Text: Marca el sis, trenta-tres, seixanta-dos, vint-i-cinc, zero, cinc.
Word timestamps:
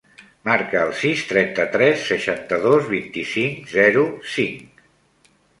Marca 0.47 0.79
el 0.85 0.93
sis, 1.01 1.21
trenta-tres, 1.31 2.07
seixanta-dos, 2.13 2.89
vint-i-cinc, 2.97 3.71
zero, 3.77 4.07
cinc. 4.39 4.85